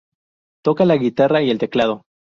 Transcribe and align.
Toca 0.63 0.83
la 0.83 0.97
guitarra 0.97 1.43
y 1.43 1.51
el 1.51 1.59
teclado. 1.59 2.07